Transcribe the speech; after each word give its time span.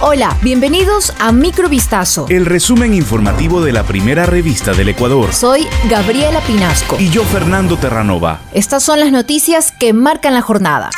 Hola, 0.00 0.36
bienvenidos 0.42 1.12
a 1.18 1.32
Microvistazo. 1.32 2.26
El 2.28 2.46
resumen 2.46 2.94
informativo 2.94 3.64
de 3.64 3.72
la 3.72 3.82
primera 3.82 4.26
revista 4.26 4.72
del 4.72 4.90
Ecuador. 4.90 5.34
Soy 5.34 5.66
Gabriela 5.90 6.40
Pinasco. 6.42 6.96
Y 7.00 7.10
yo, 7.10 7.24
Fernando 7.24 7.76
Terranova. 7.76 8.38
Estas 8.52 8.84
son 8.84 9.00
las 9.00 9.10
noticias 9.10 9.72
que 9.72 9.92
marcan 9.92 10.34
la 10.34 10.40
jornada. 10.40 10.90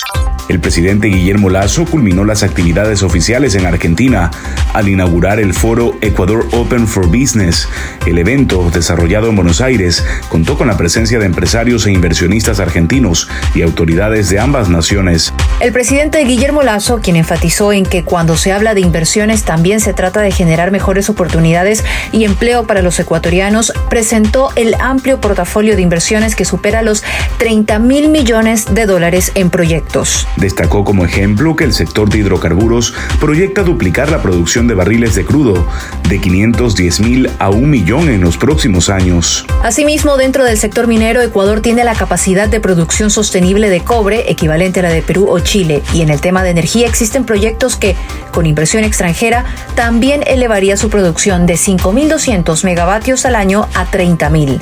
El 0.50 0.60
presidente 0.60 1.06
Guillermo 1.06 1.48
Lazo 1.48 1.86
culminó 1.86 2.24
las 2.24 2.42
actividades 2.42 3.02
oficiales 3.02 3.54
en 3.54 3.64
Argentina 3.64 4.32
al 4.74 4.88
inaugurar 4.88 5.40
el 5.40 5.54
foro 5.54 5.96
Ecuador 6.02 6.46
Open 6.52 6.86
for 6.86 7.06
Business. 7.06 7.68
El 8.04 8.18
evento, 8.18 8.68
desarrollado 8.70 9.28
en 9.28 9.36
Buenos 9.36 9.62
Aires, 9.62 10.04
contó 10.28 10.58
con 10.58 10.66
la 10.66 10.76
presencia 10.76 11.18
de 11.18 11.26
empresarios 11.26 11.86
e 11.86 11.92
inversionistas 11.92 12.60
argentinos 12.60 13.28
y 13.54 13.62
autoridades 13.62 14.28
de 14.28 14.40
ambas 14.40 14.68
naciones. 14.68 15.32
El 15.60 15.72
presidente 15.72 16.24
Guillermo 16.24 16.62
Lazo, 16.62 17.00
quien 17.02 17.16
enfatizó 17.16 17.74
en 17.74 17.84
que 17.84 18.02
cuando 18.02 18.38
se 18.38 18.50
habla 18.50 18.72
de 18.72 18.80
inversiones 18.80 19.42
también 19.42 19.80
se 19.80 19.92
trata 19.92 20.22
de 20.22 20.32
generar 20.32 20.70
mejores 20.70 21.10
oportunidades 21.10 21.84
y 22.12 22.24
empleo 22.24 22.66
para 22.66 22.80
los 22.80 22.98
ecuatorianos, 22.98 23.74
presentó 23.90 24.52
el 24.56 24.74
amplio 24.80 25.20
portafolio 25.20 25.76
de 25.76 25.82
inversiones 25.82 26.34
que 26.34 26.46
supera 26.46 26.80
los 26.80 27.04
30 27.36 27.78
mil 27.78 28.08
millones 28.08 28.74
de 28.74 28.86
dólares 28.86 29.32
en 29.34 29.50
proyectos. 29.50 30.26
Destacó 30.36 30.82
como 30.82 31.04
ejemplo 31.04 31.54
que 31.56 31.64
el 31.64 31.74
sector 31.74 32.08
de 32.08 32.20
hidrocarburos 32.20 32.94
proyecta 33.20 33.62
duplicar 33.62 34.10
la 34.10 34.22
producción 34.22 34.66
de 34.66 34.72
barriles 34.72 35.14
de 35.14 35.26
crudo 35.26 35.66
de 36.08 36.22
510 36.22 37.00
mil 37.00 37.30
a 37.38 37.50
un 37.50 37.68
millón 37.68 38.08
en 38.08 38.22
los 38.22 38.38
próximos 38.38 38.88
años. 38.88 39.44
Asimismo, 39.62 40.16
dentro 40.16 40.42
del 40.42 40.56
sector 40.56 40.86
minero, 40.86 41.20
Ecuador 41.20 41.60
tiene 41.60 41.84
la 41.84 41.94
capacidad 41.94 42.48
de 42.48 42.60
producción 42.60 43.10
sostenible 43.10 43.68
de 43.68 43.80
cobre, 43.80 44.30
equivalente 44.30 44.80
a 44.80 44.84
la 44.84 44.88
de 44.88 45.02
Perú 45.02 45.26
o 45.28 45.38
Chile, 45.50 45.82
y 45.92 46.02
en 46.02 46.10
el 46.10 46.20
tema 46.20 46.44
de 46.44 46.50
energía 46.50 46.86
existen 46.86 47.24
proyectos 47.24 47.74
que, 47.74 47.96
con 48.30 48.46
inversión 48.46 48.84
extranjera, 48.84 49.44
también 49.74 50.22
elevaría 50.24 50.76
su 50.76 50.90
producción 50.90 51.44
de 51.44 51.54
5.200 51.54 52.62
megavatios 52.62 53.26
al 53.26 53.34
año 53.34 53.66
a 53.74 53.84
30.000. 53.90 54.60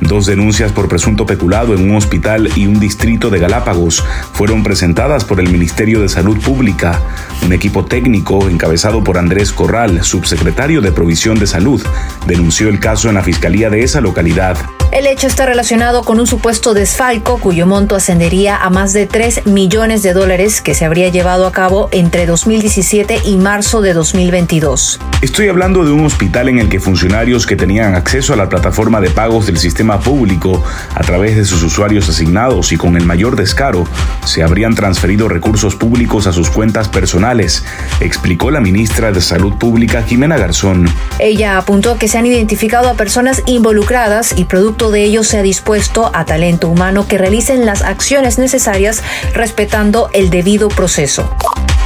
Dos 0.00 0.24
denuncias 0.24 0.72
por 0.72 0.88
presunto 0.88 1.26
peculado 1.26 1.74
en 1.74 1.90
un 1.90 1.96
hospital 1.96 2.48
y 2.56 2.66
un 2.66 2.80
distrito 2.80 3.28
de 3.28 3.40
Galápagos 3.40 4.02
fueron 4.32 4.62
presentadas 4.62 5.26
por 5.26 5.38
el 5.38 5.50
Ministerio 5.50 6.00
de 6.00 6.08
Salud 6.08 6.38
Pública. 6.38 6.98
Un 7.44 7.52
equipo 7.52 7.84
técnico 7.84 8.48
encabezado 8.48 9.04
por 9.04 9.18
Andrés 9.18 9.52
Corral, 9.52 10.02
subsecretario 10.02 10.80
de 10.80 10.92
Provisión 10.92 11.38
de 11.38 11.46
Salud, 11.46 11.82
denunció 12.26 12.70
el 12.70 12.80
caso 12.80 13.10
en 13.10 13.16
la 13.16 13.22
Fiscalía 13.22 13.68
de 13.68 13.82
esa 13.82 14.00
localidad. 14.00 14.56
El 14.92 15.06
hecho 15.06 15.26
está 15.26 15.46
relacionado 15.46 16.02
con 16.02 16.20
un 16.20 16.26
supuesto 16.26 16.74
desfalco 16.74 17.38
cuyo 17.38 17.66
monto 17.66 17.96
ascendería 17.96 18.58
a 18.58 18.68
más 18.68 18.92
de 18.92 19.06
3 19.06 19.46
millones 19.46 20.02
de 20.02 20.12
dólares 20.12 20.60
que 20.60 20.74
se 20.74 20.84
habría 20.84 21.08
llevado 21.08 21.46
a 21.46 21.50
cabo 21.50 21.88
entre 21.92 22.26
2017 22.26 23.20
y 23.24 23.38
marzo 23.38 23.80
de 23.80 23.94
2022. 23.94 25.00
Estoy 25.22 25.48
hablando 25.48 25.86
de 25.86 25.92
un 25.92 26.04
hospital 26.04 26.50
en 26.50 26.58
el 26.58 26.68
que 26.68 26.78
funcionarios 26.78 27.46
que 27.46 27.56
tenían 27.56 27.94
acceso 27.94 28.34
a 28.34 28.36
la 28.36 28.50
plataforma 28.50 29.00
de 29.00 29.08
pagos 29.08 29.46
del 29.46 29.56
sistema 29.56 29.98
público 29.98 30.62
a 30.94 31.00
través 31.00 31.36
de 31.36 31.46
sus 31.46 31.62
usuarios 31.62 32.10
asignados 32.10 32.70
y 32.72 32.76
con 32.76 32.94
el 32.98 33.06
mayor 33.06 33.34
descaro 33.36 33.84
se 34.26 34.42
habrían 34.42 34.74
transferido 34.74 35.26
recursos 35.26 35.74
públicos 35.74 36.26
a 36.26 36.34
sus 36.34 36.50
cuentas 36.50 36.88
personales, 36.88 37.64
explicó 38.00 38.50
la 38.50 38.60
ministra 38.60 39.10
de 39.10 39.22
Salud 39.22 39.54
Pública 39.54 40.02
Jimena 40.02 40.36
Garzón. 40.36 40.86
Ella 41.18 41.56
apuntó 41.56 41.96
que 41.96 42.08
se 42.08 42.18
han 42.18 42.26
identificado 42.26 42.90
a 42.90 42.94
personas 42.94 43.42
involucradas 43.46 44.34
y 44.36 44.44
producto 44.82 44.90
de 44.90 45.04
ello 45.04 45.22
se 45.22 45.38
ha 45.38 45.42
dispuesto 45.42 46.10
a 46.12 46.24
talento 46.24 46.68
humano 46.68 47.06
que 47.06 47.16
realicen 47.16 47.64
las 47.66 47.82
acciones 47.82 48.38
necesarias 48.38 49.00
respetando 49.32 50.10
el 50.12 50.28
debido 50.28 50.68
proceso. 50.68 51.36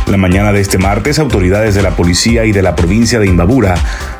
La 0.06 0.16
mañana 0.16 0.50
de 0.52 0.60
este 0.60 0.78
martes, 0.78 1.18
autoridades 1.18 1.74
de 1.74 1.82
la 1.82 1.90
policía 1.90 2.46
y 2.46 2.52
de 2.52 2.62
la 2.62 2.74
provincia 2.74 3.18
de 3.18 3.26
Imbabura 3.26 3.74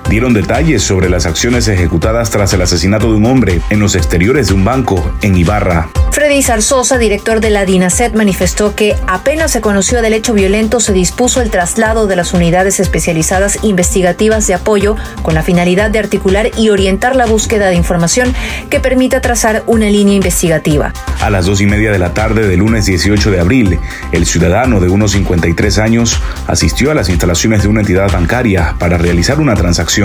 dieron 0.09 0.33
detalles 0.35 0.83
sobre 0.83 1.09
las 1.09 1.27
acciones 1.27 1.69
ejecutadas 1.69 2.31
tras 2.31 2.53
el 2.53 2.63
asesinato 2.63 3.11
de 3.11 3.17
un 3.17 3.27
hombre 3.27 3.61
en 3.71 3.81
los 3.81 3.95
exteriores 3.95 4.49
de 4.49 4.55
un 4.55 4.65
banco 4.65 5.13
en 5.23 5.37
Ibarra. 5.37 5.89
Freddy 6.13 6.43
Zarzosa, 6.43 6.97
director 6.97 7.41
de 7.41 7.51
la 7.51 7.67
DINASET, 7.67 8.15
manifestó 8.15 8.75
que 8.75 8.97
apenas 9.07 9.51
se 9.51 9.61
conoció 9.61 10.01
del 10.01 10.15
hecho 10.15 10.33
violento, 10.33 10.81
se 10.81 10.95
dispuso 10.95 11.43
el 11.43 11.51
traslado 11.51 12.07
de 12.07 12.17
las 12.17 12.33
unidades 12.33 12.81
especializadas 12.81 13.59
investigativas 13.63 14.47
de 14.47 14.55
apoyo 14.55 14.97
con 15.23 15.35
la 15.35 15.43
finalidad 15.43 15.91
de 15.91 15.99
articular 15.99 16.51
y 16.57 16.71
orientar 16.71 17.17
la 17.17 17.27
búsqueda 17.27 17.67
de 17.67 17.75
información 17.75 18.33
que 18.71 18.81
permita 18.81 19.21
trazar 19.21 19.63
una 19.67 19.91
línea 19.91 20.15
investigativa. 20.15 20.93
A 21.21 21.29
las 21.29 21.45
dos 21.45 21.61
y 21.61 21.67
media 21.67 21.93
de 21.93 21.99
la 21.99 22.15
tarde 22.15 22.47
del 22.47 22.61
lunes 22.61 22.87
18 22.87 23.31
de 23.31 23.41
abril, 23.41 23.79
el 24.13 24.25
ciudadano 24.25 24.81
de 24.81 24.89
unos 24.89 25.13
53 25.13 25.79
años 25.79 26.19
asistió 26.47 26.91
a 26.91 26.95
las 26.95 27.11
instalaciones 27.11 27.63
de 27.63 27.69
una 27.69 27.81
entidad 27.81 28.11
bancaria 28.11 28.75
para 28.79 28.97
realizar 28.97 29.39
una 29.39 29.55
transacción. 29.55 29.96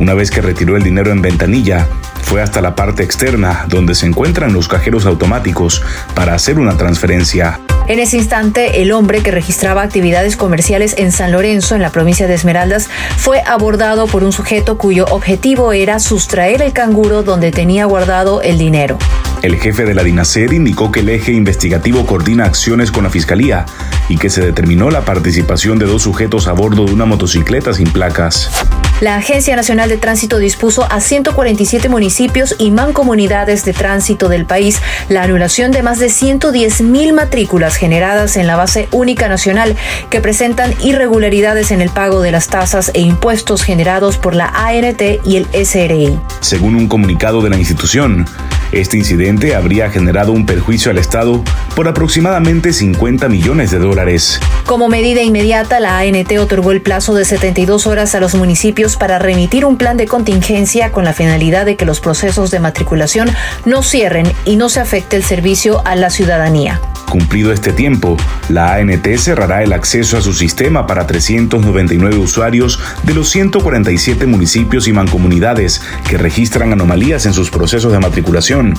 Una 0.00 0.12
vez 0.12 0.30
que 0.30 0.42
retiró 0.42 0.76
el 0.76 0.82
dinero 0.82 1.10
en 1.10 1.22
ventanilla, 1.22 1.88
fue 2.22 2.42
hasta 2.42 2.60
la 2.60 2.74
parte 2.74 3.02
externa 3.02 3.64
donde 3.68 3.94
se 3.94 4.06
encuentran 4.06 4.52
los 4.52 4.68
cajeros 4.68 5.06
automáticos 5.06 5.82
para 6.14 6.34
hacer 6.34 6.58
una 6.58 6.76
transferencia. 6.76 7.58
En 7.86 8.00
ese 8.00 8.18
instante, 8.18 8.82
el 8.82 8.92
hombre 8.92 9.22
que 9.22 9.30
registraba 9.30 9.82
actividades 9.82 10.36
comerciales 10.36 10.94
en 10.98 11.10
San 11.10 11.32
Lorenzo, 11.32 11.74
en 11.74 11.80
la 11.80 11.90
provincia 11.90 12.26
de 12.26 12.34
Esmeraldas, 12.34 12.90
fue 13.16 13.40
abordado 13.46 14.06
por 14.06 14.24
un 14.24 14.32
sujeto 14.32 14.76
cuyo 14.76 15.06
objetivo 15.06 15.72
era 15.72 15.98
sustraer 16.00 16.60
el 16.60 16.72
canguro 16.72 17.22
donde 17.22 17.50
tenía 17.50 17.86
guardado 17.86 18.42
el 18.42 18.58
dinero. 18.58 18.98
El 19.40 19.56
jefe 19.56 19.84
de 19.84 19.94
la 19.94 20.02
DINASED 20.02 20.52
indicó 20.52 20.92
que 20.92 21.00
el 21.00 21.08
eje 21.08 21.32
investigativo 21.32 22.04
coordina 22.04 22.44
acciones 22.44 22.90
con 22.90 23.04
la 23.04 23.10
Fiscalía 23.10 23.64
y 24.08 24.18
que 24.18 24.28
se 24.28 24.42
determinó 24.42 24.90
la 24.90 25.02
participación 25.02 25.78
de 25.78 25.86
dos 25.86 26.02
sujetos 26.02 26.46
a 26.46 26.52
bordo 26.52 26.84
de 26.84 26.92
una 26.92 27.06
motocicleta 27.06 27.72
sin 27.72 27.90
placas. 27.90 28.50
La 29.00 29.16
Agencia 29.16 29.56
Nacional 29.56 29.88
de 29.88 29.96
Tránsito 29.96 30.38
dispuso 30.38 30.86
a 30.90 31.00
147 31.00 31.88
municipios 31.88 32.54
y 32.58 32.70
mancomunidades 32.70 33.64
de 33.64 33.72
tránsito 33.72 34.28
del 34.28 34.46
país 34.46 34.80
la 35.08 35.24
anulación 35.24 35.72
de 35.72 35.82
más 35.82 35.98
de 35.98 36.08
110 36.08 36.82
mil 36.82 37.12
matrículas 37.12 37.74
generadas 37.74 38.36
en 38.36 38.46
la 38.46 38.54
base 38.56 38.88
única 38.92 39.28
nacional 39.28 39.76
que 40.10 40.20
presentan 40.20 40.72
irregularidades 40.80 41.72
en 41.72 41.80
el 41.80 41.90
pago 41.90 42.20
de 42.20 42.30
las 42.30 42.46
tasas 42.46 42.92
e 42.94 43.00
impuestos 43.00 43.62
generados 43.64 44.16
por 44.16 44.36
la 44.36 44.46
ANT 44.46 45.02
y 45.24 45.36
el 45.36 45.46
SRI. 45.52 46.16
Según 46.40 46.76
un 46.76 46.86
comunicado 46.86 47.42
de 47.42 47.50
la 47.50 47.58
institución, 47.58 48.26
este 48.72 48.96
incidente 48.96 49.54
habría 49.54 49.90
generado 49.90 50.32
un 50.32 50.46
perjuicio 50.46 50.90
al 50.90 50.98
Estado 50.98 51.42
por 51.74 51.88
aproximadamente 51.88 52.72
50 52.72 53.28
millones 53.28 53.70
de 53.70 53.78
dólares. 53.78 54.40
Como 54.66 54.88
medida 54.88 55.22
inmediata, 55.22 55.80
la 55.80 55.98
ANT 55.98 56.32
otorgó 56.38 56.72
el 56.72 56.80
plazo 56.80 57.14
de 57.14 57.24
72 57.24 57.86
horas 57.86 58.14
a 58.14 58.20
los 58.20 58.34
municipios 58.34 58.96
para 58.96 59.18
remitir 59.18 59.64
un 59.64 59.76
plan 59.76 59.96
de 59.96 60.06
contingencia 60.06 60.92
con 60.92 61.04
la 61.04 61.12
finalidad 61.12 61.66
de 61.66 61.76
que 61.76 61.84
los 61.84 62.00
procesos 62.00 62.50
de 62.50 62.60
matriculación 62.60 63.30
no 63.64 63.82
cierren 63.82 64.26
y 64.44 64.56
no 64.56 64.68
se 64.68 64.80
afecte 64.80 65.16
el 65.16 65.24
servicio 65.24 65.82
a 65.84 65.96
la 65.96 66.10
ciudadanía. 66.10 66.80
Cumplido 67.14 67.52
este 67.52 67.72
tiempo, 67.72 68.16
la 68.48 68.74
ANT 68.74 69.06
cerrará 69.18 69.62
el 69.62 69.72
acceso 69.72 70.18
a 70.18 70.20
su 70.20 70.32
sistema 70.32 70.84
para 70.88 71.06
399 71.06 72.16
usuarios 72.16 72.80
de 73.04 73.14
los 73.14 73.28
147 73.28 74.26
municipios 74.26 74.88
y 74.88 74.92
mancomunidades 74.92 75.80
que 76.08 76.18
registran 76.18 76.72
anomalías 76.72 77.24
en 77.26 77.32
sus 77.32 77.52
procesos 77.52 77.92
de 77.92 78.00
matriculación. 78.00 78.74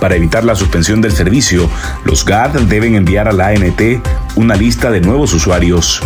Para 0.00 0.16
evitar 0.16 0.42
la 0.42 0.54
suspensión 0.54 1.02
del 1.02 1.12
servicio, 1.12 1.68
los 2.04 2.24
GAD 2.24 2.62
deben 2.62 2.94
enviar 2.94 3.28
a 3.28 3.32
la 3.32 3.48
ANT 3.48 3.82
una 4.36 4.54
lista 4.54 4.90
de 4.90 5.02
nuevos 5.02 5.34
usuarios. 5.34 6.00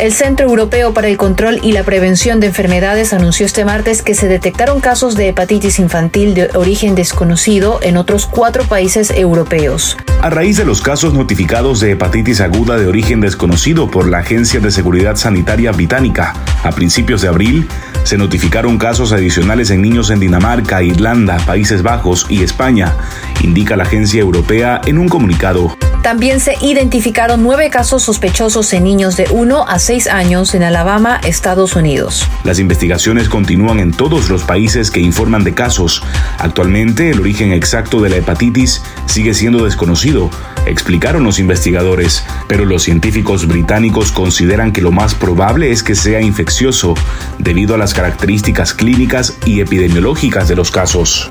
El 0.00 0.14
Centro 0.14 0.48
Europeo 0.48 0.94
para 0.94 1.08
el 1.08 1.18
Control 1.18 1.60
y 1.62 1.72
la 1.72 1.84
Prevención 1.84 2.40
de 2.40 2.46
Enfermedades 2.46 3.12
anunció 3.12 3.44
este 3.44 3.66
martes 3.66 4.00
que 4.00 4.14
se 4.14 4.28
detectaron 4.28 4.80
casos 4.80 5.14
de 5.14 5.28
hepatitis 5.28 5.78
infantil 5.78 6.32
de 6.32 6.48
origen 6.54 6.94
desconocido 6.94 7.80
en 7.82 7.98
otros 7.98 8.24
cuatro 8.24 8.64
países 8.64 9.10
europeos. 9.10 9.98
A 10.22 10.30
raíz 10.30 10.56
de 10.56 10.64
los 10.64 10.80
casos 10.80 11.12
notificados 11.12 11.80
de 11.80 11.90
hepatitis 11.90 12.40
aguda 12.40 12.78
de 12.78 12.86
origen 12.86 13.20
desconocido 13.20 13.90
por 13.90 14.08
la 14.08 14.20
Agencia 14.20 14.58
de 14.58 14.70
Seguridad 14.70 15.16
Sanitaria 15.16 15.70
Británica, 15.70 16.32
a 16.64 16.70
principios 16.70 17.20
de 17.20 17.28
abril, 17.28 17.68
se 18.02 18.16
notificaron 18.16 18.78
casos 18.78 19.12
adicionales 19.12 19.68
en 19.68 19.82
niños 19.82 20.08
en 20.08 20.20
Dinamarca, 20.20 20.82
Irlanda, 20.82 21.36
Países 21.44 21.82
Bajos 21.82 22.24
y 22.30 22.42
España, 22.42 22.96
indica 23.44 23.76
la 23.76 23.82
agencia 23.82 24.22
europea 24.22 24.80
en 24.86 24.96
un 24.96 25.10
comunicado. 25.10 25.76
También 26.02 26.40
se 26.40 26.54
identificaron 26.62 27.42
nueve 27.42 27.68
casos 27.68 28.02
sospechosos 28.02 28.72
en 28.72 28.84
niños 28.84 29.18
de 29.18 29.26
1 29.30 29.68
a 29.68 29.78
6 29.78 30.06
años 30.06 30.54
en 30.54 30.62
Alabama, 30.62 31.20
Estados 31.24 31.76
Unidos. 31.76 32.26
Las 32.42 32.58
investigaciones 32.58 33.28
continúan 33.28 33.80
en 33.80 33.92
todos 33.92 34.30
los 34.30 34.44
países 34.44 34.90
que 34.90 35.00
informan 35.00 35.44
de 35.44 35.52
casos. 35.52 36.02
Actualmente 36.38 37.10
el 37.10 37.20
origen 37.20 37.52
exacto 37.52 38.00
de 38.00 38.08
la 38.08 38.16
hepatitis 38.16 38.82
sigue 39.04 39.34
siendo 39.34 39.64
desconocido, 39.64 40.30
explicaron 40.64 41.22
los 41.22 41.38
investigadores, 41.38 42.24
pero 42.48 42.64
los 42.64 42.82
científicos 42.82 43.46
británicos 43.46 44.10
consideran 44.10 44.72
que 44.72 44.80
lo 44.80 44.92
más 44.92 45.14
probable 45.14 45.70
es 45.70 45.82
que 45.82 45.94
sea 45.94 46.22
infeccioso, 46.22 46.94
debido 47.38 47.74
a 47.74 47.78
las 47.78 47.92
características 47.92 48.72
clínicas 48.72 49.36
y 49.44 49.60
epidemiológicas 49.60 50.48
de 50.48 50.56
los 50.56 50.70
casos. 50.70 51.30